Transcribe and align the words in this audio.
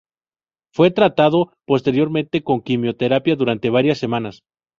Fue 0.73 0.89
tratado 0.89 1.53
posteriormente 1.67 2.41
con 2.43 2.61
quimioterapia 2.61 3.35
durante 3.35 3.69
varias 3.69 3.99
semanas. 3.99 4.41